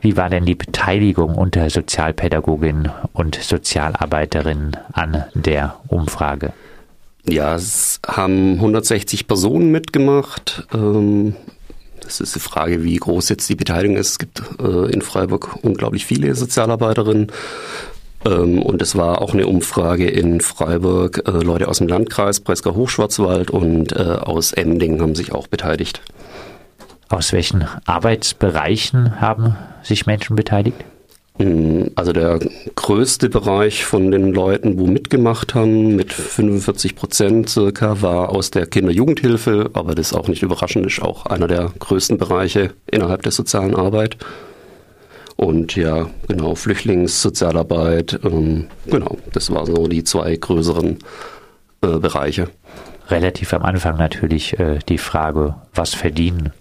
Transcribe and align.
Wie 0.00 0.16
war 0.16 0.30
denn 0.30 0.46
die 0.46 0.54
Beteiligung 0.54 1.34
unter 1.34 1.68
Sozialpädagoginnen 1.68 2.90
und 3.12 3.34
Sozialarbeiterinnen 3.36 4.76
an 4.92 5.24
der 5.34 5.76
Umfrage? 5.88 6.52
Ja, 7.28 7.54
es 7.54 8.00
haben 8.06 8.54
160 8.54 9.26
Personen 9.26 9.70
mitgemacht. 9.70 10.66
Ähm, 10.72 11.36
das 12.00 12.20
ist 12.20 12.34
die 12.34 12.40
Frage, 12.40 12.82
wie 12.82 12.96
groß 12.96 13.28
jetzt 13.28 13.48
die 13.48 13.54
Beteiligung 13.54 13.96
ist. 13.96 14.12
Es 14.12 14.18
gibt 14.18 14.42
äh, 14.58 14.90
in 14.90 15.02
Freiburg 15.02 15.58
unglaublich 15.62 16.06
viele 16.06 16.34
Sozialarbeiterinnen. 16.34 17.30
Ähm, 18.24 18.62
und 18.62 18.80
es 18.80 18.96
war 18.96 19.20
auch 19.20 19.34
eine 19.34 19.46
Umfrage 19.46 20.08
in 20.08 20.40
Freiburg. 20.40 21.22
Äh, 21.26 21.30
Leute 21.30 21.68
aus 21.68 21.78
dem 21.78 21.88
Landkreis, 21.88 22.40
Breisgau 22.40 22.74
Hochschwarzwald 22.74 23.50
und 23.50 23.92
äh, 23.92 24.00
aus 24.02 24.52
Emding 24.52 25.00
haben 25.00 25.14
sich 25.14 25.32
auch 25.32 25.46
beteiligt. 25.46 26.00
Aus 27.10 27.32
welchen 27.32 27.66
Arbeitsbereichen 27.86 29.20
haben 29.20 29.56
sich 29.82 30.06
Menschen 30.06 30.36
beteiligt? 30.36 30.84
Mm, 31.38 31.88
also 31.96 32.12
der 32.12 32.38
größte 32.76 33.28
Bereich 33.28 33.84
von 33.84 34.12
den 34.12 34.32
Leuten, 34.32 34.78
wo 34.78 34.86
mitgemacht 34.86 35.56
haben, 35.56 35.96
mit 35.96 36.12
45 36.12 36.94
Prozent 36.94 37.48
circa, 37.48 38.00
war 38.00 38.28
aus 38.28 38.52
der 38.52 38.66
Kinder-Jugendhilfe, 38.66 39.70
aber 39.72 39.96
das 39.96 40.12
ist 40.12 40.14
auch 40.16 40.28
nicht 40.28 40.44
überraschend, 40.44 40.86
ist 40.86 41.02
auch 41.02 41.26
einer 41.26 41.48
der 41.48 41.72
größten 41.80 42.16
Bereiche 42.16 42.74
innerhalb 42.86 43.22
der 43.22 43.32
sozialen 43.32 43.74
Arbeit. 43.74 44.16
Und 45.34 45.74
ja, 45.74 46.08
genau, 46.28 46.54
Flüchtlingssozialarbeit, 46.54 48.20
ähm, 48.22 48.68
genau, 48.86 49.18
das 49.32 49.50
waren 49.50 49.66
so 49.66 49.88
die 49.88 50.04
zwei 50.04 50.36
größeren 50.36 50.98
äh, 51.80 51.98
Bereiche. 51.98 52.50
Relativ 53.08 53.52
am 53.52 53.64
Anfang 53.64 53.96
natürlich 53.96 54.60
äh, 54.60 54.78
die 54.88 54.98
Frage, 54.98 55.56
was 55.74 55.94
verdienen 55.94 56.52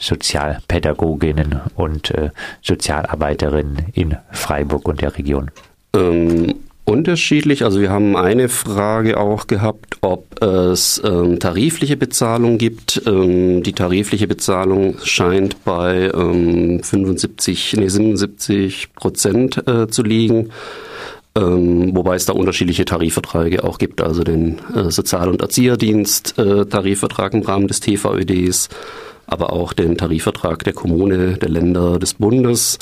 Sozialpädagoginnen 0.00 1.60
und 1.76 2.10
äh, 2.10 2.30
Sozialarbeiterinnen 2.62 3.86
in 3.92 4.16
Freiburg 4.32 4.88
und 4.88 5.00
der 5.00 5.16
Region? 5.16 5.50
Ähm, 5.94 6.54
unterschiedlich. 6.84 7.64
Also 7.64 7.80
wir 7.80 7.90
haben 7.90 8.16
eine 8.16 8.48
Frage 8.48 9.18
auch 9.18 9.46
gehabt, 9.46 9.98
ob 10.00 10.42
es 10.42 11.00
ähm, 11.04 11.38
tarifliche 11.38 11.96
Bezahlung 11.96 12.58
gibt. 12.58 13.02
Ähm, 13.06 13.62
die 13.62 13.72
tarifliche 13.72 14.26
Bezahlung 14.26 14.96
scheint 15.04 15.64
bei 15.64 16.10
ähm, 16.12 16.82
75, 16.82 17.76
nee, 17.76 17.88
77 17.88 18.94
Prozent 18.94 19.68
äh, 19.68 19.88
zu 19.88 20.02
liegen. 20.02 20.50
Ähm, 21.36 21.94
wobei 21.94 22.16
es 22.16 22.26
da 22.26 22.32
unterschiedliche 22.32 22.84
Tarifverträge 22.84 23.62
auch 23.62 23.78
gibt, 23.78 24.00
also 24.00 24.24
den 24.24 24.58
äh, 24.74 24.90
Sozial- 24.90 25.28
und 25.28 25.40
Erzieherdienst 25.40 26.36
äh, 26.38 26.64
im 26.64 27.42
Rahmen 27.42 27.68
des 27.68 27.78
TVÖDs 27.78 28.68
aber 29.30 29.52
auch 29.52 29.72
den 29.72 29.96
Tarifvertrag 29.96 30.64
der 30.64 30.72
Kommune, 30.72 31.38
der 31.38 31.48
Länder, 31.48 31.98
des 31.98 32.14
Bundes 32.14 32.78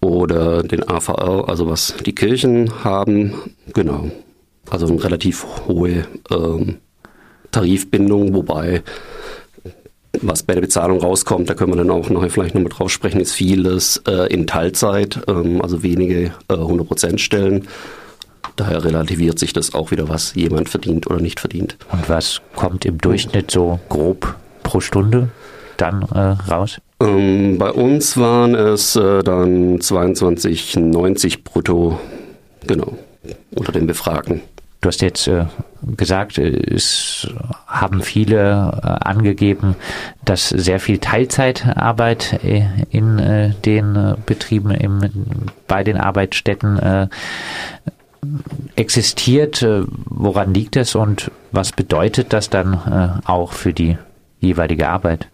oder 0.00 0.62
den 0.62 0.88
AVR, 0.88 1.48
also 1.48 1.68
was 1.68 1.94
die 2.04 2.14
Kirchen 2.14 2.84
haben. 2.84 3.34
Genau. 3.72 4.10
Also 4.68 4.86
eine 4.86 5.02
relativ 5.02 5.46
hohe 5.66 6.04
ähm, 6.30 6.76
Tarifbindung, 7.50 8.34
wobei 8.34 8.82
was 10.22 10.42
bei 10.42 10.54
der 10.54 10.60
Bezahlung 10.60 11.00
rauskommt, 11.00 11.48
da 11.48 11.54
können 11.54 11.72
wir 11.72 11.76
dann 11.76 11.90
auch 11.90 12.10
noch 12.10 12.28
vielleicht 12.30 12.54
nochmal 12.54 12.70
drauf 12.70 12.90
sprechen, 12.90 13.20
ist 13.20 13.32
vieles 13.32 14.02
äh, 14.08 14.32
in 14.32 14.46
Teilzeit, 14.46 15.20
ähm, 15.28 15.62
also 15.62 15.82
wenige 15.82 16.32
äh, 16.48 16.54
100% 16.54 17.18
Stellen. 17.18 17.68
Daher 18.56 18.84
relativiert 18.84 19.38
sich 19.38 19.52
das 19.52 19.72
auch 19.74 19.90
wieder, 19.90 20.08
was 20.08 20.34
jemand 20.34 20.68
verdient 20.68 21.08
oder 21.08 21.20
nicht 21.20 21.40
verdient. 21.40 21.76
Und 21.92 22.08
was 22.08 22.40
kommt 22.56 22.84
im 22.84 22.98
Durchschnitt 22.98 23.50
so 23.50 23.78
grob 23.88 24.34
pro 24.62 24.80
Stunde? 24.80 25.28
Dann 25.80 26.02
äh, 26.14 26.50
raus? 26.50 26.80
Ähm, 27.00 27.58
bei 27.58 27.70
uns 27.70 28.16
waren 28.16 28.54
es 28.54 28.96
äh, 28.96 29.22
dann 29.22 29.78
22,90 29.78 31.44
brutto, 31.44 31.98
genau, 32.66 32.92
unter 33.54 33.72
den 33.72 33.86
Befragten. 33.86 34.42
Du 34.82 34.88
hast 34.88 35.02
jetzt 35.02 35.28
äh, 35.28 35.44
gesagt, 35.96 36.38
es 36.38 37.28
haben 37.66 38.00
viele 38.00 38.80
äh, 38.82 38.86
angegeben, 38.86 39.76
dass 40.24 40.48
sehr 40.48 40.80
viel 40.80 40.98
Teilzeitarbeit 40.98 42.42
äh, 42.42 42.64
in 42.90 43.18
äh, 43.18 43.50
den 43.66 43.94
äh, 43.94 44.14
Betrieben, 44.24 44.70
im, 44.70 45.00
bei 45.68 45.84
den 45.84 45.98
Arbeitsstätten 45.98 46.78
äh, 46.78 47.08
existiert. 48.76 49.66
woran 50.06 50.52
liegt 50.52 50.76
es 50.76 50.94
und 50.94 51.30
was 51.52 51.72
bedeutet 51.72 52.34
das 52.34 52.50
dann 52.50 53.22
auch 53.24 53.52
für 53.52 53.72
die 53.72 53.96
jeweilige 54.40 54.90
Arbeit? 54.90 55.28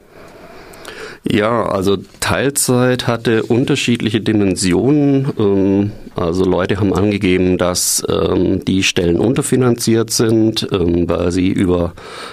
Ja, 1.29 1.67
also 1.67 1.97
Teilzeit 2.21 3.07
hatte 3.07 3.43
unterschiedliche 3.43 4.21
Dimensionen. 4.21 5.33
Ähm, 5.39 5.93
also 6.17 6.45
Leute 6.45 6.81
haben 6.81 6.93
angegeben, 6.93 7.59
dass 7.59 8.03
ähm, 8.09 8.65
die 8.65 8.83
Stellen 8.83 9.19
unterfinanziert 9.19 10.11
sind, 10.11 10.67
ähm, 10.73 11.09
weil 11.09 11.31
sie 11.31 11.49
über 11.49 11.93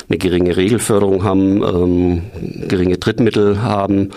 eine 0.09 0.17
geringe 0.17 0.55
Regelförderung 0.55 1.23
haben, 1.23 2.23
geringe 2.67 2.97
Drittmittel 2.97 3.61
haben 3.61 4.09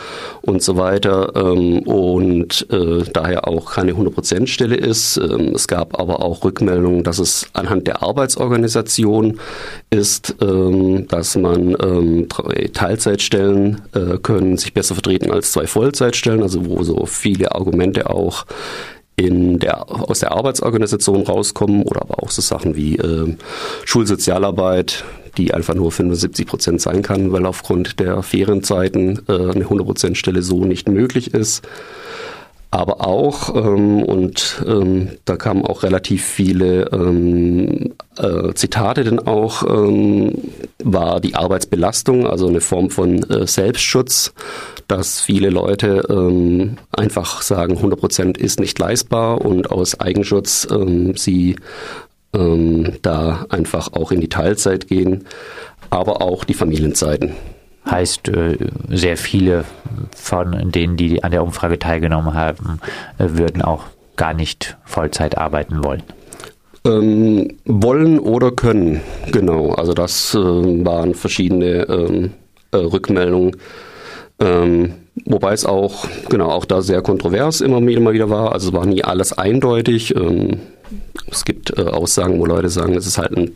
und 0.42 0.62
so 0.62 0.76
weiter 0.76 1.34
und 1.36 2.66
äh, 2.70 3.02
daher 3.12 3.48
auch 3.48 3.72
keine 3.72 3.92
100%-Stelle 3.92 4.76
ist. 4.76 5.16
es 5.16 5.68
gab 5.68 5.98
aber 5.98 6.22
auch 6.22 6.44
Rückmeldungen, 6.44 7.02
dass 7.02 7.18
es 7.18 7.48
anhand 7.52 7.86
der 7.86 8.02
Arbeitsorganisation 8.02 9.38
ist, 9.90 10.36
dass 10.40 11.36
man 11.36 11.76
Teilzeitstellen 12.72 13.82
äh, 13.94 14.18
können 14.18 14.56
sich 14.56 14.72
besser 14.74 14.94
vertreten 14.94 15.30
als 15.30 15.52
zwei 15.52 15.66
Vollzeitstellen, 15.66 16.42
also 16.42 16.66
wo 16.66 16.82
so 16.82 17.06
viele 17.06 17.52
Argumente 17.52 18.10
auch 18.10 18.46
in 19.16 19.58
der, 19.58 19.90
aus 19.90 20.20
der 20.20 20.32
Arbeitsorganisation 20.32 21.22
rauskommen 21.22 21.82
oder 21.82 22.02
aber 22.02 22.22
auch 22.22 22.30
so 22.30 22.42
Sachen 22.42 22.76
wie 22.76 22.96
äh, 22.96 23.34
Schulsozialarbeit, 23.84 25.04
die 25.38 25.54
einfach 25.54 25.74
nur 25.74 25.90
75 25.90 26.46
Prozent 26.46 26.80
sein 26.80 27.02
kann, 27.02 27.32
weil 27.32 27.46
aufgrund 27.46 27.98
der 27.98 28.22
Ferienzeiten 28.22 29.22
äh, 29.28 29.32
eine 29.32 29.64
100 29.64 29.86
Prozent 29.86 30.18
Stelle 30.18 30.42
so 30.42 30.64
nicht 30.64 30.88
möglich 30.88 31.32
ist 31.32 31.66
aber 32.76 33.06
auch, 33.06 33.54
ähm, 33.54 34.02
und 34.02 34.62
ähm, 34.66 35.08
da 35.24 35.36
kamen 35.36 35.64
auch 35.64 35.82
relativ 35.82 36.22
viele 36.22 36.90
ähm, 36.92 37.94
äh, 38.18 38.52
Zitate 38.52 39.02
denn 39.02 39.18
auch, 39.18 39.62
ähm, 39.62 40.34
war 40.84 41.20
die 41.20 41.34
Arbeitsbelastung, 41.34 42.26
also 42.26 42.48
eine 42.48 42.60
Form 42.60 42.90
von 42.90 43.22
äh, 43.30 43.46
Selbstschutz, 43.46 44.34
dass 44.88 45.22
viele 45.22 45.48
Leute 45.48 46.02
ähm, 46.10 46.76
einfach 46.92 47.40
sagen, 47.40 47.76
100 47.76 47.98
Prozent 47.98 48.36
ist 48.36 48.60
nicht 48.60 48.78
leistbar 48.78 49.40
und 49.40 49.70
aus 49.70 49.98
Eigenschutz 49.98 50.68
ähm, 50.70 51.16
sie 51.16 51.56
da 53.00 53.46
einfach 53.48 53.94
auch 53.94 54.12
in 54.12 54.20
die 54.20 54.28
Teilzeit 54.28 54.88
gehen, 54.88 55.24
aber 55.88 56.20
auch 56.20 56.44
die 56.44 56.52
Familienzeiten. 56.52 57.32
Heißt, 57.88 58.28
äh, 58.28 58.56
sehr 58.88 59.16
viele 59.16 59.64
von 60.14 60.70
denen, 60.72 60.96
die 60.96 61.22
an 61.22 61.30
der 61.30 61.42
Umfrage 61.42 61.78
teilgenommen 61.78 62.34
haben, 62.34 62.80
äh, 63.18 63.26
würden 63.30 63.62
auch 63.62 63.84
gar 64.16 64.34
nicht 64.34 64.76
Vollzeit 64.84 65.38
arbeiten 65.38 65.84
wollen. 65.84 66.02
Ähm, 66.84 67.56
wollen 67.64 68.18
oder 68.18 68.50
können, 68.52 69.00
genau. 69.32 69.72
Also 69.72 69.92
das 69.92 70.34
äh, 70.34 70.38
waren 70.38 71.14
verschiedene 71.14 71.88
ähm, 71.88 72.32
äh, 72.72 72.76
Rückmeldungen. 72.76 73.56
Ähm, 74.38 74.92
wobei 75.24 75.52
es 75.52 75.64
auch, 75.64 76.06
genau, 76.28 76.50
auch 76.50 76.64
da 76.64 76.82
sehr 76.82 77.02
kontrovers 77.02 77.60
immer, 77.60 77.78
immer 77.78 78.12
wieder 78.12 78.30
war. 78.30 78.52
Also 78.52 78.68
es 78.68 78.74
war 78.74 78.86
nie 78.86 79.02
alles 79.02 79.32
eindeutig. 79.32 80.14
Ähm, 80.14 80.60
es 81.30 81.44
gibt 81.44 81.76
äh, 81.76 81.82
Aussagen, 81.82 82.38
wo 82.38 82.46
Leute 82.46 82.68
sagen, 82.68 82.94
es 82.94 83.06
ist 83.06 83.18
halt 83.18 83.36
ein 83.36 83.52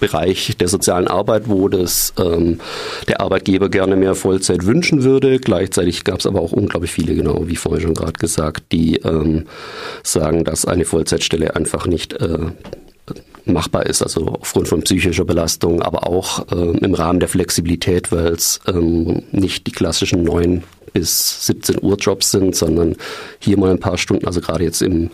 Bereich 0.00 0.56
der 0.58 0.68
sozialen 0.68 1.08
Arbeit, 1.08 1.48
wo 1.48 1.68
das 1.68 2.12
ähm, 2.18 2.60
der 3.08 3.20
Arbeitgeber 3.20 3.68
gerne 3.68 3.96
mehr 3.96 4.14
Vollzeit 4.14 4.66
wünschen 4.66 5.04
würde. 5.04 5.38
Gleichzeitig 5.38 6.04
gab 6.04 6.20
es 6.20 6.26
aber 6.26 6.40
auch 6.40 6.52
unglaublich 6.52 6.92
viele, 6.92 7.14
genau 7.14 7.48
wie 7.48 7.56
vorhin 7.56 7.82
schon 7.82 7.94
gerade 7.94 8.12
gesagt, 8.14 8.64
die 8.72 8.96
ähm, 8.96 9.46
sagen, 10.02 10.44
dass 10.44 10.64
eine 10.64 10.84
Vollzeitstelle 10.84 11.56
einfach 11.56 11.86
nicht 11.86 12.14
äh, 12.14 12.38
machbar 13.44 13.86
ist, 13.86 14.02
also 14.02 14.38
aufgrund 14.40 14.68
von 14.68 14.82
psychischer 14.82 15.24
Belastung, 15.24 15.82
aber 15.82 16.06
auch 16.06 16.50
äh, 16.52 16.78
im 16.78 16.94
Rahmen 16.94 17.20
der 17.20 17.28
Flexibilität, 17.28 18.12
weil 18.12 18.28
es 18.28 18.60
ähm, 18.66 19.22
nicht 19.32 19.66
die 19.66 19.72
klassischen 19.72 20.22
neun 20.22 20.62
bis 20.92 21.46
17 21.46 21.82
Uhr 21.82 21.96
Jobs 21.96 22.30
sind, 22.30 22.54
sondern 22.54 22.96
hier 23.38 23.58
mal 23.58 23.70
ein 23.70 23.80
paar 23.80 23.98
Stunden, 23.98 24.26
also 24.26 24.40
gerade 24.40 24.64
jetzt 24.64 24.82
im 24.82 25.10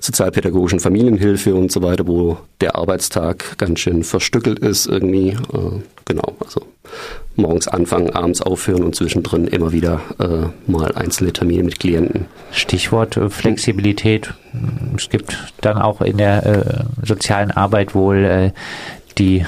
sozialpädagogischen 0.00 0.80
Familienhilfe 0.80 1.54
und 1.54 1.70
so 1.70 1.82
weiter, 1.82 2.06
wo 2.06 2.38
der 2.60 2.76
Arbeitstag 2.76 3.58
ganz 3.58 3.80
schön 3.80 4.04
verstückelt 4.04 4.58
ist 4.58 4.86
irgendwie. 4.86 5.30
Äh, 5.30 5.80
genau, 6.04 6.36
also 6.40 6.62
morgens 7.36 7.68
anfangen, 7.68 8.10
abends 8.10 8.42
aufhören 8.42 8.82
und 8.82 8.94
zwischendrin 8.94 9.46
immer 9.46 9.72
wieder 9.72 10.00
äh, 10.18 10.70
mal 10.70 10.92
einzelne 10.94 11.32
Termine 11.32 11.62
mit 11.62 11.80
Klienten. 11.80 12.26
Stichwort 12.50 13.16
äh, 13.16 13.30
Flexibilität. 13.30 14.34
Es 14.96 15.08
gibt 15.08 15.52
dann 15.60 15.78
auch 15.78 16.00
in 16.00 16.18
der 16.18 16.46
äh, 16.46 17.06
sozialen 17.06 17.50
Arbeit 17.50 17.94
wohl 17.94 18.24
äh, 18.24 18.50
die 19.18 19.44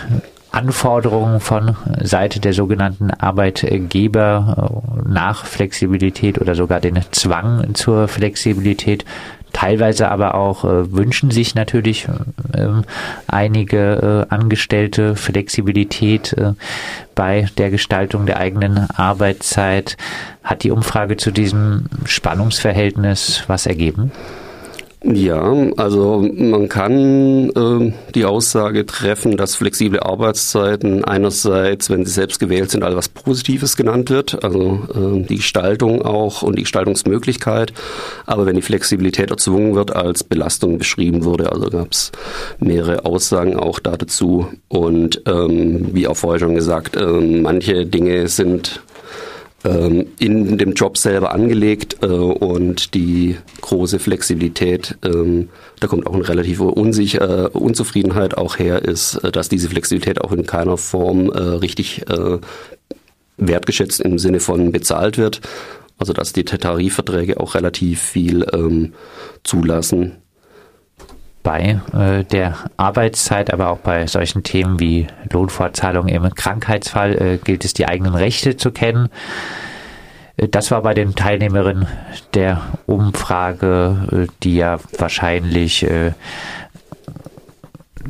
Anforderungen 0.55 1.41
von 1.41 1.77
Seite 2.01 2.39
der 2.39 2.53
sogenannten 2.53 3.11
Arbeitgeber 3.11 4.71
äh, 5.05 5.09
nach 5.09 5.45
Flexibilität 5.45 6.41
oder 6.41 6.55
sogar 6.55 6.81
den 6.81 7.01
Zwang 7.11 7.75
zur 7.75 8.07
Flexibilität. 8.07 9.05
Teilweise 9.53 10.11
aber 10.11 10.35
auch 10.35 10.65
äh, 10.65 10.93
wünschen 10.93 11.31
sich 11.31 11.55
natürlich 11.55 12.07
äh, 12.53 12.69
einige 13.27 14.27
äh, 14.31 14.35
Angestellte 14.35 15.17
Flexibilität 15.17 16.33
äh, 16.35 16.53
bei 17.15 17.49
der 17.59 17.71
Gestaltung 17.71 18.27
der 18.27 18.39
eigenen 18.39 18.89
Arbeitszeit. 18.91 19.97
Hat 20.43 20.63
die 20.63 20.71
Umfrage 20.71 21.17
zu 21.17 21.33
diesem 21.33 21.87
Spannungsverhältnis 22.05 23.45
was 23.49 23.67
ergeben? 23.67 24.13
Ja, 25.07 25.53
also 25.77 26.27
man 26.35 26.71
kann 26.71 27.51
äh, 27.51 27.93
die 28.15 28.25
Aussage 28.25 28.87
treffen, 28.87 29.37
dass 29.37 29.55
flexible 29.55 30.01
Arbeitszeiten 30.01 31.05
einerseits, 31.05 31.91
wenn 31.91 32.07
sie 32.07 32.11
selbst 32.11 32.41
gewählt 32.41 32.71
sind, 32.71 32.85
als 32.85 32.97
was 32.97 33.09
Positives 33.11 33.77
genannt 33.77 34.09
wird, 34.09 34.43
also 34.43 34.81
äh, 34.95 35.21
die 35.21 35.37
Gestaltung 35.37 36.01
auch 36.01 36.41
und 36.41 36.57
die 36.57 36.63
Gestaltungsmöglichkeit, 36.63 37.75
aber 38.25 38.47
wenn 38.47 38.57
die 38.57 38.63
Flexibilität 38.63 39.31
erzwungen 39.31 39.75
wird, 39.75 39.95
als 39.95 40.25
Belastung 40.25 40.79
beschrieben 40.79 41.25
wurde. 41.25 41.53
Also 41.53 41.69
gab 41.69 41.93
es 41.93 42.11
mehrere 42.59 43.05
Aussagen 43.05 43.59
auch 43.59 43.81
dazu 43.81 44.47
und 44.69 45.21
ähm, 45.27 45.91
wie 45.93 46.09
auch 46.09 46.17
vorher 46.17 46.41
schon 46.41 46.55
gesagt, 46.55 46.97
äh, 46.97 47.05
manche 47.05 47.85
Dinge 47.85 48.27
sind 48.29 48.81
in 49.65 50.59
dem 50.59 50.75
Job 50.75 50.99
selber 50.99 51.33
angelegt 51.33 51.97
äh, 52.03 52.07
und 52.07 52.93
die 52.95 53.37
große 53.63 53.99
Flexibilität, 53.99 54.99
ähm, 55.03 55.49
da 55.81 55.87
kommt 55.87 56.07
auch 56.07 56.13
eine 56.15 56.29
relative 56.29 56.65
Unsicher 56.65 57.47
äh, 57.47 57.49
Unzufriedenheit 57.49 58.37
auch 58.37 58.59
her, 58.59 58.83
ist, 58.83 59.17
äh, 59.17 59.33
dass 59.33 59.49
diese 59.49 59.71
Flexibilität 59.71 60.21
auch 60.21 60.33
in 60.33 60.47
keiner 60.47 60.77
Form 60.77 61.31
richtig 61.31 62.03
wertgeschätzt 63.37 64.01
im 64.01 64.19
Sinne 64.19 64.41
von 64.41 64.71
bezahlt 64.71 65.19
wird. 65.19 65.41
Also 65.99 66.13
dass 66.13 66.33
die 66.33 66.45
Tarifverträge 66.45 67.41
auch 67.41 67.55
relativ 67.55 68.03
viel 68.03 68.47
ähm, 68.53 68.93
zulassen 69.45 70.17
bei 71.45 71.79
äh, 71.93 72.25
der 72.25 72.57
Arbeitszeit, 72.77 73.53
aber 73.53 73.69
auch 73.69 73.79
bei 73.79 74.09
solchen 74.09 74.43
Themen 74.43 74.81
wie 74.81 75.07
Lohnfortzahlung 75.31 76.09
im 76.09 76.35
Krankheitsfall 76.35 77.15
äh, 77.15 77.37
gilt 77.37 77.65
es, 77.65 77.75
die 77.75 77.87
eigenen 77.87 78.17
Rechte 78.17 78.57
zu 78.57 78.73
kennen. 78.73 79.11
Äh, 80.37 80.49
das 80.49 80.71
war 80.71 80.83
bei 80.83 80.95
den 80.95 81.15
Teilnehmerinnen 81.15 81.87
der 82.33 82.63
Umfrage, 82.87 84.27
äh, 84.27 84.33
die 84.43 84.57
ja 84.57 84.79
wahrscheinlich 84.99 85.85
äh, 85.85 86.13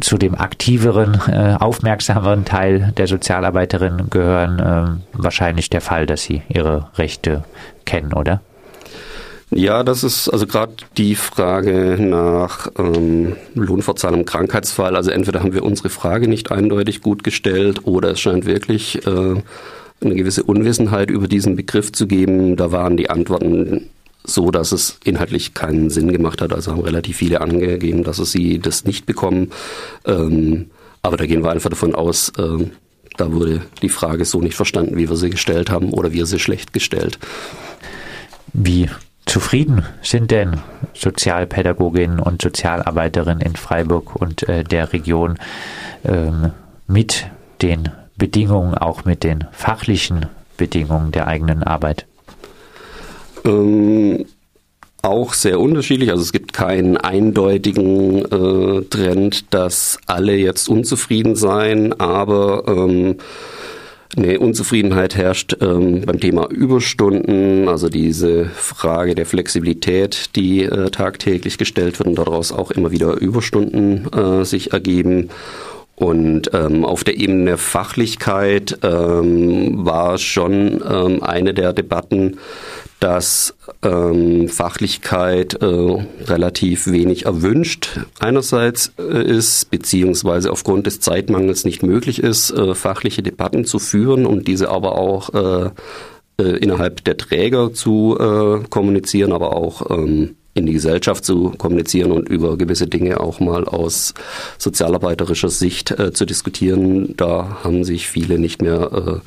zu 0.01 0.19
dem 0.19 0.35
aktiveren, 0.35 1.21
aufmerksameren 1.61 2.45
Teil 2.45 2.93
der 2.97 3.07
Sozialarbeiterinnen 3.07 4.11
gehören, 4.11 5.05
wahrscheinlich 5.13 5.71
der 5.71 5.81
Fall, 5.81 6.07
dass 6.07 6.25
sie 6.25 6.43
ihre 6.49 6.89
Rechte 6.97 7.45
kennen, 7.85 8.13
oder? 8.13 8.41
Ja, 9.56 9.85
das 9.85 10.03
ist 10.03 10.29
also 10.29 10.49
gerade 10.49 10.73
die 10.97 11.15
Frage 11.15 11.97
nach 12.01 12.73
ähm, 12.77 13.37
Lohnfortzahlung 13.55 14.21
im 14.21 14.27
Krankheitsfall. 14.27 14.97
Also 14.97 15.12
entweder 15.12 15.41
haben 15.41 15.55
wir 15.55 15.62
unsere 15.62 15.91
Frage 15.91 16.27
nicht 16.27 16.51
eindeutig 16.51 17.03
gut 17.03 17.23
gestellt 17.23 17.87
oder 17.87 18.11
es 18.11 18.21
scheint 18.21 18.47
wirklich 18.47 19.06
äh, 19.06 19.11
eine 20.01 20.15
gewisse 20.17 20.43
Unwissenheit 20.43 21.09
über 21.09 21.29
diesen 21.29 21.55
Begriff 21.55 21.93
zu 21.93 22.09
geben. 22.09 22.56
Da 22.56 22.73
waren 22.73 22.97
die 22.97 23.11
Antworten 23.11 23.91
so, 24.25 24.51
dass 24.51 24.73
es 24.73 24.99
inhaltlich 25.05 25.55
keinen 25.55 25.89
Sinn 25.89 26.11
gemacht 26.11 26.41
hat. 26.41 26.53
Also 26.53 26.73
haben 26.73 26.81
relativ 26.81 27.19
viele 27.19 27.41
angegeben, 27.41 28.03
dass 28.03 28.17
sie 28.17 28.59
das 28.59 28.85
nicht 28.85 29.06
bekommen. 29.06 29.53
Ähm, 30.05 30.71
aber 31.03 31.17
da 31.17 31.27
gehen 31.27 31.45
wir 31.45 31.53
einfach 31.53 31.71
davon 31.71 31.95
aus, 31.95 32.33
äh, 32.39 32.67
da 33.17 33.33
wurde 33.33 33.61
die 33.83 33.89
Frage 33.89 34.25
so 34.25 34.41
nicht 34.41 34.56
verstanden, 34.56 34.97
wie 34.97 35.09
wir 35.09 35.17
sie 35.17 35.31
gestellt 35.31 35.71
haben 35.71 35.91
oder 35.93 36.12
wir 36.12 36.27
sie 36.27 36.41
schlecht 36.41 36.73
gestellt. 36.73 37.21
Wie 38.53 38.89
zufrieden 39.26 39.85
sind 40.03 40.31
denn 40.31 40.61
Sozialpädagoginnen 40.94 42.21
und 42.21 42.43
Sozialarbeiterinnen 42.43 43.41
in 43.41 43.56
Freiburg 43.56 44.17
und 44.17 44.49
äh, 44.49 44.65
der 44.65 44.93
Region 44.93 45.38
ähm, 46.05 46.53
mit 46.87 47.26
den 47.62 47.91
Bedingungen, 48.17 48.75
auch 48.75 49.05
mit 49.05 49.25
den 49.25 49.44
fachlichen 49.53 50.26
Bedingungen 50.56 51.12
der 51.12 51.26
eigenen 51.26 51.62
Arbeit? 51.62 52.06
Ähm, 53.44 54.26
auch 55.03 55.35
sehr 55.35 55.61
unterschiedlich. 55.61 56.11
Also 56.11 56.23
es 56.23 56.32
gibt 56.32 56.53
keinen 56.53 56.97
eindeutigen 56.97 58.25
äh, 58.25 58.82
Trend, 58.85 59.53
dass 59.53 59.99
alle 60.06 60.35
jetzt 60.35 60.69
unzufrieden 60.69 61.37
seien, 61.37 61.99
aber 62.00 62.65
ähm, 62.67 63.19
Nee, 64.17 64.37
Unzufriedenheit 64.37 65.17
herrscht 65.17 65.57
ähm, 65.61 66.03
beim 66.03 66.21
Thema 66.21 66.49
Überstunden, 66.49 67.69
also 67.69 67.89
diese 67.89 68.45
Frage 68.45 69.17
der 69.17 69.27
Flexibilität, 69.27 70.37
die 70.37 70.63
äh, 70.63 70.91
tagtäglich 70.91 71.59
gestellt 71.59 71.99
wird 71.99 72.09
und 72.09 72.15
daraus 72.17 72.53
auch 72.53 72.71
immer 72.71 72.93
wieder 72.93 73.21
Überstunden 73.21 74.07
äh, 74.13 74.45
sich 74.45 74.73
ergeben. 74.73 75.31
Und 75.97 76.51
ähm, 76.53 76.85
auf 76.85 77.03
der 77.05 77.17
Ebene 77.17 77.45
der 77.45 77.59
Fachlichkeit 77.59 78.79
ähm, 78.83 79.85
war 79.85 80.19
schon 80.19 80.83
ähm, 80.89 81.23
eine 81.23 81.55
der 81.55 81.73
Debatten, 81.73 82.39
dass 83.05 83.55
ähm, 83.83 84.49
Fachlichkeit 84.49 85.62
äh, 85.62 85.67
relativ 85.67 86.87
wenig 86.87 87.27
erwünscht 87.27 88.01
einerseits 88.19 88.95
äh, 88.99 89.23
ist, 89.23 89.71
beziehungsweise 89.71 90.51
aufgrund 90.51 90.87
des 90.87 91.01
Zeitmangels 91.01 91.67
nicht 91.67 91.83
möglich 91.83 92.23
ist, 92.23 92.51
äh, 92.53 92.75
fachliche 92.75 93.23
Debatten 93.23 93.67
zu 93.67 93.79
führen 93.79 94.25
und 94.25 94.49
diese 94.49 94.71
aber 94.71 94.97
auch 94.97 95.35
äh, 95.35 95.71
äh, 96.41 96.56
innerhalb 96.56 97.05
der 97.05 97.19
Träger 97.19 97.75
zu 97.75 98.17
äh, 98.19 98.67
kommunizieren, 98.71 99.33
aber 99.33 99.55
auch 99.55 99.91
ähm, 99.91 100.37
in 100.55 100.65
die 100.65 100.73
Gesellschaft 100.73 101.27
zu 101.27 101.51
kommunizieren 101.59 102.11
und 102.11 102.31
über 102.31 102.56
gewisse 102.56 102.87
Dinge 102.87 103.21
auch 103.21 103.39
mal 103.39 103.67
aus 103.67 104.15
sozialarbeiterischer 104.56 105.51
Sicht 105.51 105.93
zu 106.12 106.25
diskutieren. 106.25 107.15
Da 107.17 107.59
haben 107.65 107.83
sich 107.83 108.06
viele 108.06 108.39
nicht 108.39 108.62
mehr 108.62 109.21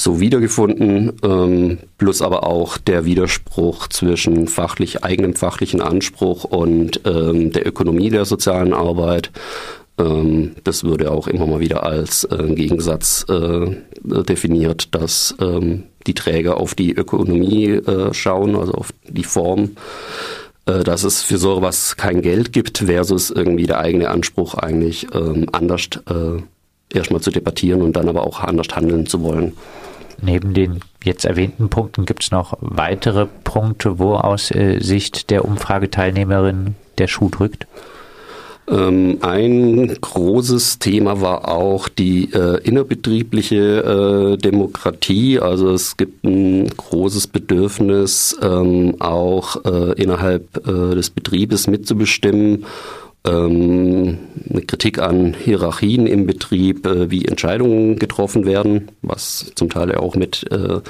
so 0.00 0.18
wiedergefunden, 0.18 1.12
ähm, 1.22 1.78
plus 1.98 2.22
aber 2.22 2.44
auch 2.46 2.78
der 2.78 3.04
Widerspruch 3.04 3.88
zwischen 3.88 4.48
fachlich, 4.48 5.04
eigenem 5.04 5.34
fachlichen 5.34 5.82
Anspruch 5.82 6.44
und 6.44 7.02
ähm, 7.04 7.52
der 7.52 7.66
Ökonomie 7.66 8.08
der 8.08 8.24
sozialen 8.24 8.72
Arbeit. 8.72 9.30
Ähm, 9.98 10.52
das 10.64 10.84
würde 10.84 11.10
auch 11.10 11.28
immer 11.28 11.46
mal 11.46 11.60
wieder 11.60 11.84
als 11.84 12.24
äh, 12.24 12.54
Gegensatz 12.54 13.26
äh, 13.28 13.76
definiert, 14.02 14.94
dass 14.94 15.34
ähm, 15.38 15.84
die 16.06 16.14
Träger 16.14 16.56
auf 16.56 16.74
die 16.74 16.94
Ökonomie 16.94 17.66
äh, 17.66 18.14
schauen, 18.14 18.56
also 18.56 18.72
auf 18.72 18.94
die 19.06 19.24
Form 19.24 19.72
äh, 20.64 20.82
dass 20.82 21.04
es 21.04 21.22
für 21.22 21.36
sowas 21.36 21.96
kein 21.98 22.22
Geld 22.22 22.54
gibt, 22.54 22.78
versus 22.78 23.30
irgendwie 23.30 23.66
der 23.66 23.80
eigene 23.80 24.08
Anspruch 24.08 24.54
eigentlich 24.54 25.08
ähm, 25.14 25.46
anders 25.52 25.88
äh, 26.08 26.42
erstmal 26.96 27.20
zu 27.20 27.30
debattieren 27.30 27.82
und 27.82 27.96
dann 27.96 28.08
aber 28.08 28.26
auch 28.26 28.40
anders 28.40 28.68
handeln 28.74 29.06
zu 29.06 29.22
wollen. 29.22 29.52
Neben 30.22 30.54
den 30.54 30.80
jetzt 31.02 31.24
erwähnten 31.24 31.68
Punkten 31.70 32.04
gibt 32.04 32.22
es 32.22 32.30
noch 32.30 32.56
weitere 32.60 33.26
Punkte, 33.26 33.98
wo 33.98 34.14
aus 34.14 34.50
äh, 34.50 34.80
Sicht 34.80 35.30
der 35.30 35.44
Umfrageteilnehmerinnen 35.44 36.76
der 36.98 37.08
Schuh 37.08 37.30
drückt? 37.30 37.66
Ähm, 38.70 39.18
ein 39.22 39.96
großes 40.00 40.78
Thema 40.78 41.20
war 41.20 41.48
auch 41.48 41.88
die 41.88 42.32
äh, 42.32 42.62
innerbetriebliche 42.62 43.56
äh, 43.56 44.36
Demokratie. 44.36 45.40
Also 45.40 45.72
es 45.72 45.96
gibt 45.96 46.24
ein 46.24 46.68
großes 46.68 47.26
Bedürfnis, 47.26 48.38
ähm, 48.40 48.96
auch 49.00 49.64
äh, 49.64 50.00
innerhalb 50.00 50.68
äh, 50.68 50.94
des 50.94 51.10
Betriebes 51.10 51.66
mitzubestimmen 51.66 52.64
ähm, 53.24 54.18
eine 54.48 54.62
Kritik 54.62 54.98
an 54.98 55.34
Hierarchien 55.34 56.06
im 56.06 56.26
Betrieb, 56.26 56.86
äh, 56.86 57.10
wie 57.10 57.26
Entscheidungen 57.26 57.98
getroffen 57.98 58.46
werden, 58.46 58.90
was 59.02 59.52
zum 59.54 59.68
Teil 59.68 59.94
auch 59.94 60.14
mit 60.16 60.50
äh, 60.50 60.80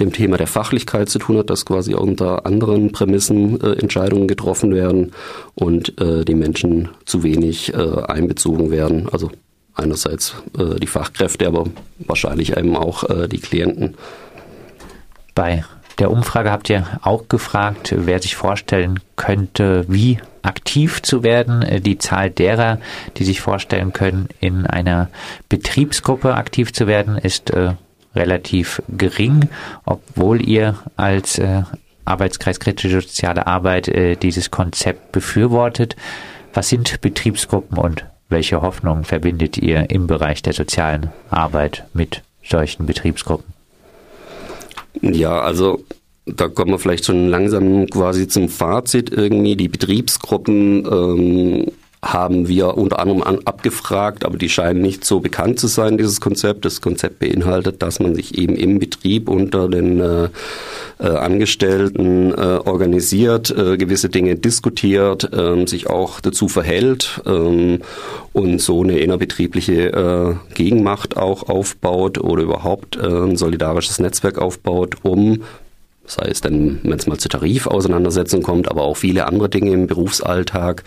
dem 0.00 0.12
Thema 0.12 0.38
der 0.38 0.46
Fachlichkeit 0.46 1.08
zu 1.10 1.18
tun 1.18 1.36
hat, 1.38 1.50
dass 1.50 1.66
quasi 1.66 1.94
unter 1.94 2.46
anderen 2.46 2.92
Prämissen 2.92 3.60
äh, 3.60 3.72
Entscheidungen 3.72 4.26
getroffen 4.26 4.74
werden 4.74 5.12
und 5.54 6.00
äh, 6.00 6.24
die 6.24 6.34
Menschen 6.34 6.88
zu 7.04 7.22
wenig 7.22 7.74
äh, 7.74 8.02
einbezogen 8.06 8.70
werden. 8.70 9.08
Also 9.12 9.30
einerseits 9.74 10.34
äh, 10.58 10.80
die 10.80 10.86
Fachkräfte, 10.86 11.46
aber 11.46 11.66
wahrscheinlich 11.98 12.56
eben 12.56 12.76
auch 12.76 13.04
die 13.28 13.38
Klienten. 13.38 13.94
Bei 15.34 15.64
der 15.98 16.10
Umfrage 16.10 16.50
habt 16.50 16.68
ihr 16.70 16.86
auch 17.02 17.28
gefragt, 17.28 17.94
wer 17.96 18.20
sich 18.20 18.36
vorstellen 18.36 19.00
könnte, 19.16 19.84
wie 19.88 20.18
aktiv 20.42 21.02
zu 21.02 21.22
werden. 21.22 21.62
Äh, 21.62 21.80
die 21.80 21.98
Zahl 21.98 22.30
derer, 22.30 22.78
die 23.16 23.24
sich 23.24 23.40
vorstellen 23.40 23.92
können, 23.92 24.28
in 24.40 24.66
einer 24.66 25.08
Betriebsgruppe 25.48 26.34
aktiv 26.34 26.72
zu 26.72 26.86
werden, 26.86 27.16
ist 27.16 27.50
äh, 27.50 27.74
relativ 28.14 28.82
gering, 28.88 29.48
obwohl 29.84 30.46
ihr 30.46 30.76
als 30.96 31.38
äh, 31.38 31.62
Arbeitskreis 32.04 32.60
kritische 32.60 33.00
soziale 33.00 33.46
Arbeit 33.46 33.88
äh, 33.88 34.16
dieses 34.16 34.50
Konzept 34.50 35.12
befürwortet. 35.12 35.96
Was 36.54 36.68
sind 36.68 37.00
Betriebsgruppen 37.00 37.78
und 37.78 38.06
welche 38.28 38.62
Hoffnung 38.62 39.04
verbindet 39.04 39.58
ihr 39.58 39.90
im 39.90 40.06
Bereich 40.06 40.42
der 40.42 40.52
sozialen 40.52 41.10
Arbeit 41.30 41.84
mit 41.92 42.22
solchen 42.42 42.86
Betriebsgruppen? 42.86 43.55
Ja, 45.02 45.40
also 45.40 45.84
da 46.26 46.48
kommen 46.48 46.72
wir 46.72 46.78
vielleicht 46.78 47.04
schon 47.04 47.28
langsam 47.28 47.86
quasi 47.86 48.26
zum 48.26 48.48
Fazit 48.48 49.10
irgendwie. 49.10 49.56
Die 49.56 49.68
Betriebsgruppen 49.68 50.84
ähm, 50.84 51.72
haben 52.12 52.48
wir 52.48 52.76
unter 52.76 52.98
anderem 52.98 53.22
an, 53.22 53.40
abgefragt, 53.44 54.24
aber 54.24 54.38
die 54.38 54.48
scheinen 54.48 54.80
nicht 54.80 55.04
so 55.04 55.20
bekannt 55.20 55.58
zu 55.58 55.66
sein, 55.66 55.98
dieses 55.98 56.20
Konzept. 56.20 56.64
Das 56.64 56.80
Konzept 56.80 57.18
beinhaltet, 57.18 57.82
dass 57.82 58.00
man 58.00 58.14
sich 58.14 58.38
eben 58.38 58.54
im 58.56 58.78
Betrieb 58.78 59.28
unter 59.28 59.68
den 59.68 60.00
äh, 60.00 60.28
äh, 60.98 61.08
Angestellten 61.08 62.32
äh, 62.32 62.60
organisiert, 62.64 63.50
äh, 63.50 63.76
gewisse 63.76 64.08
Dinge 64.08 64.36
diskutiert, 64.36 65.28
ähm, 65.32 65.66
sich 65.66 65.88
auch 65.88 66.20
dazu 66.20 66.48
verhält 66.48 67.20
ähm, 67.26 67.80
und 68.32 68.60
so 68.60 68.82
eine 68.82 68.98
innerbetriebliche 68.98 69.92
äh, 69.92 70.54
Gegenmacht 70.54 71.16
auch 71.16 71.48
aufbaut 71.48 72.18
oder 72.18 72.42
überhaupt 72.42 72.96
ein 72.96 73.36
solidarisches 73.36 73.98
Netzwerk 73.98 74.38
aufbaut, 74.38 74.96
um 75.02 75.42
sei 76.06 76.28
es 76.30 76.40
denn, 76.40 76.80
wenn 76.82 76.98
es 76.98 77.06
mal 77.06 77.18
zur 77.18 77.30
Tarifauseinandersetzung 77.30 78.42
kommt, 78.42 78.70
aber 78.70 78.82
auch 78.82 78.96
viele 78.96 79.26
andere 79.26 79.48
Dinge 79.48 79.72
im 79.72 79.86
Berufsalltag, 79.86 80.84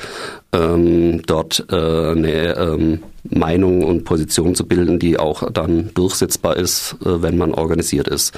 ähm, 0.53 1.21
dort 1.25 1.65
äh, 1.69 1.75
eine 1.75 2.55
ähm, 2.57 3.03
Meinung 3.23 3.83
und 3.83 4.05
Position 4.05 4.55
zu 4.55 4.65
bilden, 4.65 4.99
die 4.99 5.19
auch 5.19 5.51
dann 5.51 5.91
durchsetzbar 5.93 6.57
ist, 6.57 6.95
äh, 7.01 7.21
wenn 7.21 7.37
man 7.37 7.53
organisiert 7.53 8.07
ist. 8.07 8.37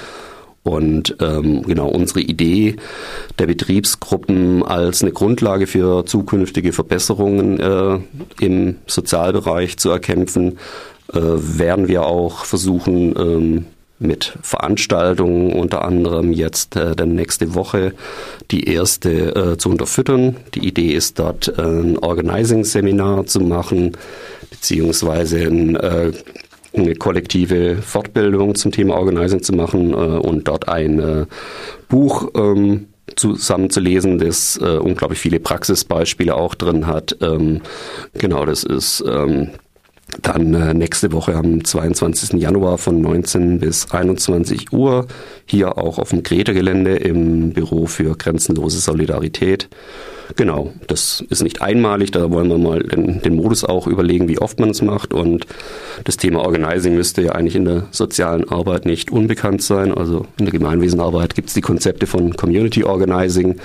Und 0.63 1.15
ähm, 1.19 1.63
genau 1.63 1.88
unsere 1.88 2.21
Idee 2.21 2.75
der 3.39 3.47
Betriebsgruppen 3.47 4.63
als 4.63 5.01
eine 5.01 5.11
Grundlage 5.11 5.65
für 5.65 6.05
zukünftige 6.05 6.71
Verbesserungen 6.71 7.59
äh, 7.59 8.00
im 8.39 8.75
Sozialbereich 8.85 9.77
zu 9.77 9.89
erkämpfen, 9.89 10.59
äh, 11.13 11.19
werden 11.19 11.88
wir 11.88 12.05
auch 12.05 12.45
versuchen, 12.45 13.15
ähm, 13.17 13.65
mit 14.01 14.38
Veranstaltungen, 14.41 15.53
unter 15.53 15.86
anderem 15.86 16.31
jetzt 16.31 16.75
äh, 16.75 16.96
der 16.96 17.05
nächste 17.05 17.55
Woche 17.55 17.93
die 18.50 18.65
erste 18.65 19.36
äh, 19.36 19.58
zu 19.58 19.70
unterfüttern. 19.70 20.38
Die 20.55 20.67
Idee 20.67 20.93
ist 20.93 21.20
dort 21.20 21.48
äh, 21.48 21.62
ein 21.62 21.98
Organizing-Seminar 21.98 23.25
zu 23.27 23.39
machen, 23.39 23.98
beziehungsweise 24.50 25.39
ein, 25.39 25.75
äh, 25.75 26.12
eine 26.74 26.96
kollektive 26.96 27.77
Fortbildung 27.77 28.55
zum 28.55 28.72
Thema 28.72 28.96
Organizing 28.96 29.43
zu 29.43 29.53
machen 29.53 29.91
äh, 29.91 29.96
und 29.96 30.48
dort 30.48 30.67
ein 30.67 31.00
äh, 31.00 31.25
Buch 31.89 32.31
ähm, 32.36 32.88
zusammenzulesen, 33.15 34.20
das 34.20 34.58
äh, 34.58 34.77
unglaublich 34.77 35.20
viele 35.20 35.39
Praxisbeispiele 35.39 36.36
auch 36.36 36.55
drin 36.55 36.88
hat. 36.88 37.17
Ähm, 37.22 37.62
genau, 38.13 38.46
das 38.46 38.63
ist 38.63 39.03
ähm, 39.08 39.50
dann 40.21 40.53
äh, 40.53 40.73
nächste 40.73 41.11
Woche 41.11 41.35
am 41.35 41.63
22. 41.63 42.39
Januar 42.39 42.77
von 42.77 43.01
19 43.01 43.59
bis 43.59 43.91
21 43.91 44.71
Uhr 44.73 45.07
hier 45.45 45.77
auch 45.77 45.99
auf 45.99 46.09
dem 46.09 46.23
Greta-Gelände 46.23 46.95
im 46.95 47.51
Büro 47.51 47.85
für 47.85 48.15
grenzenlose 48.15 48.79
Solidarität. 48.79 49.69
Genau, 50.35 50.71
das 50.87 51.23
ist 51.29 51.43
nicht 51.43 51.61
einmalig, 51.61 52.11
da 52.11 52.31
wollen 52.31 52.47
wir 52.49 52.57
mal 52.57 52.83
den, 52.83 53.21
den 53.21 53.35
Modus 53.35 53.63
auch 53.63 53.87
überlegen, 53.87 54.27
wie 54.27 54.39
oft 54.39 54.59
man 54.59 54.69
es 54.69 54.81
macht. 54.81 55.13
Und 55.13 55.45
das 56.03 56.17
Thema 56.17 56.41
Organizing 56.41 56.95
müsste 56.95 57.21
ja 57.21 57.33
eigentlich 57.33 57.55
in 57.55 57.65
der 57.65 57.87
sozialen 57.91 58.47
Arbeit 58.49 58.85
nicht 58.85 59.11
unbekannt 59.11 59.61
sein. 59.61 59.93
Also 59.93 60.25
in 60.39 60.45
der 60.45 60.53
Gemeinwesenarbeit 60.53 61.35
gibt 61.35 61.49
es 61.49 61.53
die 61.53 61.61
Konzepte 61.61 62.07
von 62.07 62.35
Community 62.35 62.83
Organizing. 62.83 63.57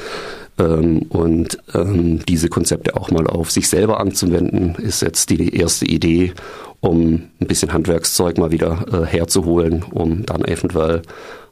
Ähm, 0.59 1.03
und 1.11 1.59
ähm, 1.75 2.25
diese 2.27 2.49
Konzepte 2.49 2.97
auch 2.97 3.11
mal 3.11 3.27
auf 3.27 3.51
sich 3.51 3.69
selber 3.69 4.01
anzuwenden, 4.01 4.75
ist 4.77 5.03
jetzt 5.03 5.31
die 5.31 5.55
erste 5.55 5.85
Idee, 5.87 6.33
um 6.81 7.25
ein 7.41 7.47
bisschen 7.47 7.73
Handwerkszeug 7.73 8.39
mal 8.39 8.53
wieder 8.53 8.85
äh, 8.93 9.07
herzuholen, 9.07 9.83
um 9.83 10.25
dann 10.25 10.45
eventuell 10.45 11.03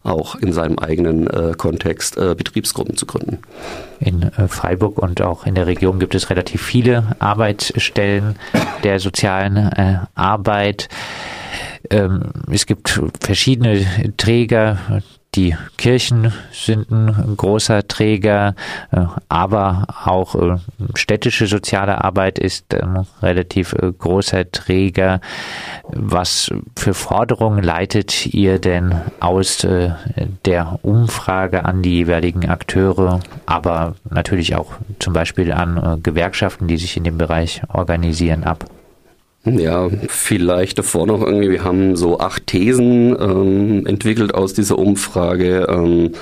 auch 0.04 0.37
in 0.37 0.52
seinem 0.52 0.78
eigenen 0.78 1.26
äh, 1.26 1.54
Kontext 1.56 2.18
äh, 2.18 2.34
Betriebsgruppen 2.34 2.96
zu 2.96 3.06
gründen. 3.06 3.38
In 4.00 4.23
äh, 4.23 4.49
Freiburg 4.49 4.99
und 4.99 5.23
auch 5.23 5.46
in 5.46 5.54
der 5.54 5.66
Region 5.66 5.99
gibt 5.99 6.14
es 6.14 6.28
relativ 6.28 6.62
viele 6.62 7.16
Arbeitsstellen 7.20 8.37
der 8.84 9.00
sozialen 9.00 9.56
äh, 9.56 9.99
Arbeit. 10.14 10.88
Ähm, 11.90 12.32
es 12.50 12.66
gibt 12.66 13.00
verschiedene 13.20 13.87
Träger, 14.18 15.02
die 15.35 15.57
Kirchen 15.76 16.33
sind 16.53 16.91
ein 16.91 17.37
großer 17.37 17.87
Träger, 17.88 18.55
äh, 18.93 19.00
aber 19.29 19.87
auch 20.05 20.35
äh, 20.35 20.57
städtische 20.95 21.47
soziale 21.47 22.05
Arbeit 22.05 22.38
ist 22.38 22.75
ein 22.75 23.07
relativ 23.21 23.73
äh, 23.73 23.93
großer 23.93 24.50
Träger. 24.50 25.21
Was 25.88 26.50
für 26.76 26.95
Forderungen 26.95 27.62
leitet 27.62 28.26
ihr 28.26 28.59
denn 28.59 28.95
aus 29.21 29.67
der 30.45 30.79
Umfrage 30.83 31.64
an 31.64 31.83
die 31.83 31.95
jeweiligen 31.95 32.49
Akteure, 32.49 33.21
aber 33.47 33.95
natürlich 34.09 34.57
auch 34.57 34.73
zum 34.99 35.12
Beispiel 35.12 35.53
an 35.53 36.00
Gewerkschaften, 36.03 36.67
die 36.67 36.79
sich 36.79 36.97
in 36.97 37.05
dem 37.05 37.19
Bereich 37.19 37.62
organisieren, 37.69 38.45
ab? 38.45 38.64
Ja, 39.46 39.90
vielleicht 40.08 40.78
davor 40.78 41.06
noch 41.06 41.20
irgendwie, 41.20 41.50
wir 41.50 41.64
haben 41.64 41.96
so 41.96 42.18
acht 42.18 42.46
Thesen 42.46 43.14
ähm, 43.20 43.86
entwickelt 43.86 44.34
aus 44.34 44.54
dieser 44.54 44.78
Umfrage. 44.78 45.66
Ähm, 45.68 46.12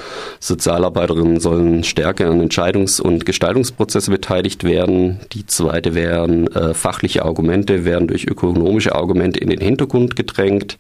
Sozialarbeiterinnen 0.40 1.38
sollen 1.38 1.84
stärker 1.84 2.28
an 2.28 2.40
Entscheidungs- 2.40 3.00
und 3.00 3.24
Gestaltungsprozesse 3.24 4.10
beteiligt 4.10 4.64
werden. 4.64 5.20
Die 5.32 5.46
zweite 5.46 5.94
wären 5.94 6.48
äh, 6.48 6.74
fachliche 6.74 7.24
Argumente, 7.24 7.84
werden 7.84 8.08
durch 8.08 8.26
ökonomische 8.26 8.96
Argumente 8.96 9.38
in 9.38 9.50
den 9.50 9.60
Hintergrund 9.60 10.16
gedrängt. 10.16 10.76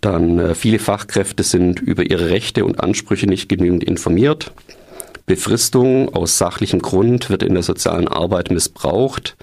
Dann 0.00 0.38
äh, 0.38 0.54
viele 0.54 0.78
Fachkräfte 0.78 1.42
sind 1.42 1.80
über 1.80 2.08
ihre 2.08 2.30
Rechte 2.30 2.64
und 2.64 2.78
Ansprüche 2.78 3.26
nicht 3.26 3.48
genügend 3.48 3.82
informiert. 3.82 4.52
Befristung 5.26 6.14
aus 6.14 6.38
sachlichem 6.38 6.80
Grund 6.80 7.28
wird 7.28 7.42
in 7.42 7.54
der 7.54 7.64
sozialen 7.64 8.06
Arbeit 8.06 8.52
missbraucht. 8.52 9.36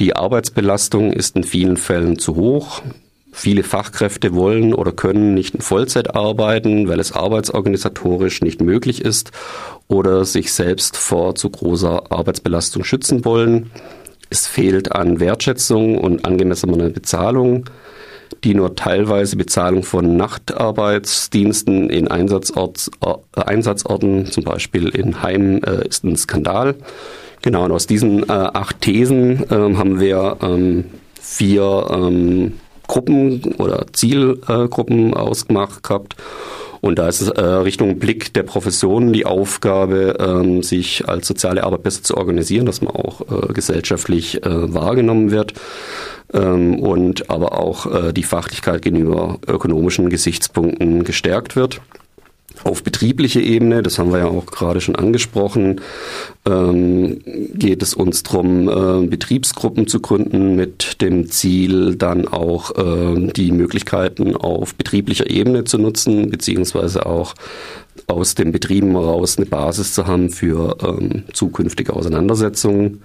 Die 0.00 0.16
Arbeitsbelastung 0.16 1.12
ist 1.12 1.36
in 1.36 1.44
vielen 1.44 1.76
Fällen 1.76 2.18
zu 2.18 2.34
hoch. 2.34 2.80
Viele 3.32 3.62
Fachkräfte 3.62 4.34
wollen 4.34 4.72
oder 4.72 4.92
können 4.92 5.34
nicht 5.34 5.54
in 5.54 5.60
Vollzeit 5.60 6.16
arbeiten, 6.16 6.88
weil 6.88 6.98
es 6.98 7.12
arbeitsorganisatorisch 7.12 8.40
nicht 8.40 8.62
möglich 8.62 9.04
ist 9.04 9.30
oder 9.88 10.24
sich 10.24 10.54
selbst 10.54 10.96
vor 10.96 11.34
zu 11.34 11.50
großer 11.50 12.10
Arbeitsbelastung 12.10 12.82
schützen 12.82 13.26
wollen. 13.26 13.70
Es 14.30 14.46
fehlt 14.46 14.90
an 14.92 15.20
Wertschätzung 15.20 15.98
und 15.98 16.24
angemessener 16.24 16.88
Bezahlung. 16.88 17.66
Die 18.42 18.54
nur 18.54 18.76
teilweise 18.76 19.36
Bezahlung 19.36 19.82
von 19.82 20.16
Nachtarbeitsdiensten 20.16 21.90
in 21.90 22.08
Einsatzort, 22.08 22.90
äh, 23.04 23.40
Einsatzorten, 23.40 24.26
zum 24.26 24.44
Beispiel 24.44 24.88
in 24.88 25.22
Heimen, 25.22 25.62
äh, 25.62 25.86
ist 25.86 26.04
ein 26.04 26.16
Skandal. 26.16 26.76
Genau, 27.42 27.64
und 27.64 27.72
aus 27.72 27.86
diesen 27.86 28.24
äh, 28.24 28.32
acht 28.32 28.80
Thesen 28.80 29.44
ähm, 29.50 29.78
haben 29.78 29.98
wir 29.98 30.36
ähm, 30.42 30.84
vier 31.20 31.86
ähm, 31.90 32.54
Gruppen 32.86 33.54
oder 33.58 33.86
Zielgruppen 33.92 35.12
äh, 35.12 35.16
ausgemacht 35.16 35.82
gehabt. 35.82 36.16
Und 36.80 36.98
da 36.98 37.08
ist 37.08 37.20
es 37.20 37.28
äh, 37.28 37.42
Richtung 37.42 37.98
Blick 37.98 38.32
der 38.32 38.42
Professionen 38.42 39.12
die 39.12 39.26
Aufgabe, 39.26 40.16
ähm, 40.18 40.62
sich 40.62 41.08
als 41.08 41.28
soziale 41.28 41.64
Arbeit 41.64 41.82
besser 41.82 42.02
zu 42.02 42.16
organisieren, 42.16 42.66
dass 42.66 42.80
man 42.80 42.94
auch 42.94 43.20
äh, 43.20 43.52
gesellschaftlich 43.52 44.44
äh, 44.44 44.74
wahrgenommen 44.74 45.30
wird 45.30 45.52
ähm, 46.32 46.78
und 46.78 47.28
aber 47.30 47.58
auch 47.58 47.86
äh, 47.86 48.12
die 48.12 48.22
Fachlichkeit 48.22 48.82
gegenüber 48.82 49.38
ökonomischen 49.46 50.08
Gesichtspunkten 50.08 51.04
gestärkt 51.04 51.54
wird. 51.54 51.80
Auf 52.62 52.82
betrieblicher 52.82 53.40
Ebene, 53.40 53.82
das 53.82 53.98
haben 53.98 54.12
wir 54.12 54.18
ja 54.18 54.26
auch 54.26 54.46
gerade 54.46 54.80
schon 54.80 54.96
angesprochen, 54.96 55.80
ähm, 56.46 57.20
geht 57.54 57.82
es 57.82 57.94
uns 57.94 58.22
darum, 58.22 58.68
äh, 58.68 59.06
Betriebsgruppen 59.06 59.86
zu 59.86 60.00
gründen 60.00 60.56
mit 60.56 61.00
dem 61.00 61.30
Ziel, 61.30 61.96
dann 61.96 62.28
auch 62.28 62.76
äh, 62.76 63.32
die 63.32 63.52
Möglichkeiten 63.52 64.36
auf 64.36 64.74
betrieblicher 64.74 65.30
Ebene 65.30 65.64
zu 65.64 65.78
nutzen, 65.78 66.30
beziehungsweise 66.30 67.06
auch 67.06 67.34
aus 68.06 68.34
den 68.34 68.52
Betrieben 68.52 68.92
heraus 68.92 69.38
eine 69.38 69.46
Basis 69.46 69.94
zu 69.94 70.06
haben 70.06 70.30
für 70.30 70.76
ähm, 70.82 71.24
zukünftige 71.32 71.94
Auseinandersetzungen. 71.94 73.02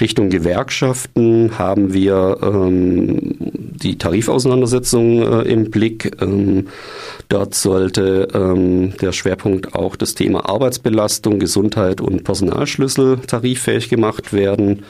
Richtung 0.00 0.30
Gewerkschaften 0.30 1.58
haben 1.58 1.92
wir 1.92 2.38
ähm, 2.42 3.36
die 3.40 3.98
Tarifauseinandersetzung 3.98 5.22
äh, 5.22 5.42
im 5.42 5.70
Blick. 5.70 6.20
Ähm, 6.20 6.68
dort 7.28 7.54
sollte 7.54 8.28
ähm, 8.34 8.94
der 9.00 9.12
Schwerpunkt 9.12 9.74
auch 9.74 9.96
das 9.96 10.14
Thema 10.14 10.48
Arbeitsbelastung, 10.48 11.38
Gesundheit 11.38 12.00
und 12.00 12.24
Personalschlüssel 12.24 13.18
tariffähig 13.26 13.88
gemacht 13.88 14.32
werden. 14.32 14.84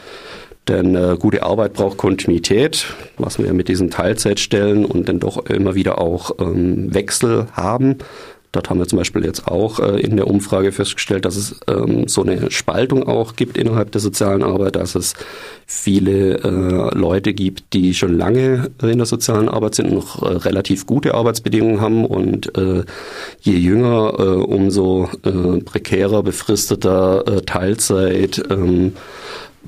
Denn 0.69 0.97
äh, 0.97 1.17
gute 1.19 1.45
Arbeit 1.45 1.75
braucht 1.75 1.97
Kontinuität, 1.97 2.87
was 3.19 3.39
wir 3.39 3.53
mit 3.53 3.69
diesen 3.69 3.91
Teilzeitstellen 3.91 4.85
und 4.85 5.09
dann 5.09 5.21
doch 5.21 5.47
immer 5.47 5.77
wieder 5.77 6.01
auch 6.01 6.33
ähm, 6.41 6.93
Wechsel 6.93 7.47
haben. 7.53 7.99
Dort 8.57 8.71
haben 8.71 8.79
wir 8.79 8.89
zum 8.89 8.99
Beispiel 8.99 9.23
jetzt 9.23 9.49
auch 9.49 9.81
äh, 9.81 10.01
in 10.01 10.17
der 10.17 10.29
Umfrage 10.29 10.73
festgestellt, 10.73 11.27
dass 11.27 11.37
es 11.37 11.61
ähm, 11.69 12.09
so 12.09 12.23
eine 12.23 12.51
Spaltung 12.51 13.07
auch 13.07 13.37
gibt 13.37 13.59
innerhalb 13.59 13.93
der 13.93 14.01
sozialen 14.01 14.43
Arbeit, 14.43 14.77
dass 14.77 14.95
es 14.95 15.13
viele 15.67 16.39
äh, 16.39 16.99
Leute 16.99 17.35
gibt, 17.35 17.75
die 17.75 17.93
schon 17.93 18.17
lange 18.17 18.71
in 18.81 18.97
der 18.97 19.05
sozialen 19.05 19.51
Arbeit 19.51 19.75
sind, 19.75 19.93
noch 19.93 20.23
äh, 20.23 20.37
relativ 20.37 20.87
gute 20.87 21.13
Arbeitsbedingungen 21.13 21.83
haben 21.83 22.07
und 22.07 22.51
je 23.41 23.57
jünger, 23.57 24.19
umso 24.49 25.11
prekärer, 25.65 26.23
befristeter 26.23 27.43
Teilzeit 27.45 28.43
ähm, 28.51 28.93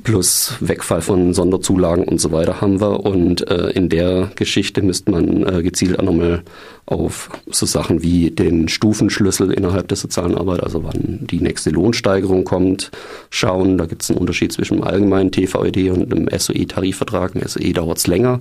plus 0.02 0.54
Wegfall 0.60 1.02
von 1.02 1.34
Sonderzulagen 1.34 2.04
und 2.04 2.20
so 2.20 2.32
weiter 2.32 2.60
haben 2.60 2.80
wir. 2.80 3.04
Und 3.04 3.48
äh, 3.50 3.70
in 3.70 3.88
der 3.88 4.30
Geschichte 4.36 4.82
müsste 4.82 5.10
man 5.10 5.46
äh, 5.46 5.62
gezielt 5.62 5.98
auch 5.98 6.04
nochmal 6.04 6.42
auf 6.86 7.30
so 7.50 7.66
Sachen 7.66 8.02
wie 8.02 8.30
den 8.30 8.68
Stufenschlüssel 8.68 9.52
innerhalb 9.52 9.88
der 9.88 9.96
sozialen 9.96 10.36
Arbeit, 10.36 10.62
also 10.62 10.84
wann 10.84 11.26
die 11.30 11.40
nächste 11.40 11.70
Lohnsteigerung 11.70 12.44
kommt, 12.44 12.90
schauen. 13.30 13.76
Da 13.76 13.86
gibt 13.86 14.02
es 14.02 14.10
einen 14.10 14.18
Unterschied 14.18 14.52
zwischen 14.52 14.78
dem 14.78 14.84
allgemeinen 14.84 15.30
TVED 15.30 15.90
und 15.90 16.10
dem 16.10 16.28
SOE-Tarifvertrag. 16.28 17.34
Im 17.34 17.46
SOE 17.46 17.72
dauert 17.72 17.98
es 17.98 18.06
länger, 18.06 18.40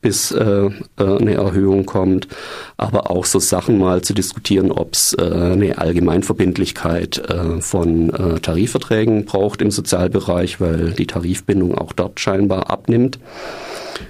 bis 0.00 0.30
äh, 0.30 0.44
äh, 0.44 0.70
eine 0.98 1.34
Erhöhung 1.34 1.86
kommt. 1.86 2.28
Aber 2.76 3.10
auch 3.10 3.24
so 3.24 3.38
Sachen 3.38 3.78
mal 3.78 4.02
zu 4.02 4.14
diskutieren, 4.14 4.70
ob 4.70 4.94
es 4.94 5.14
äh, 5.14 5.22
eine 5.22 5.78
Allgemeinverbindlichkeit 5.78 7.18
äh, 7.18 7.60
von 7.60 8.10
äh, 8.10 8.40
Tarifverträgen 8.40 9.24
braucht 9.24 9.60
im 9.62 9.70
Sozialbereich, 9.70 10.60
weil 10.60 10.92
die 10.92 11.06
Tarifbindung 11.06 11.76
auch 11.76 11.92
dort 11.92 12.20
scheinbar 12.20 12.70
abnimmt. 12.70 13.18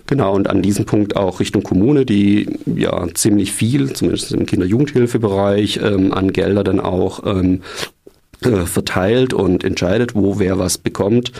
Genau, 0.07 0.35
und 0.35 0.49
an 0.49 0.63
diesem 0.63 0.85
Punkt 0.85 1.17
auch 1.17 1.41
Richtung 1.41 1.63
Kommune, 1.63 2.05
die 2.05 2.59
ja 2.67 3.07
ziemlich 3.15 3.53
viel, 3.53 3.93
zumindest 3.93 4.33
im 4.33 4.47
Kinder-Jugendhilfebereich, 4.47 5.81
ähm, 5.83 6.13
an 6.13 6.33
Gelder 6.33 6.65
dann 6.65 6.81
auch 6.81 7.25
ähm, 7.25 7.63
äh, 8.43 8.67
verteilt 8.67 9.33
und 9.33 9.65
entscheidet, 9.65 10.15
wo 10.15 10.39
wer 10.39 10.59
was 10.59 10.79
bekommt. 10.79 11.33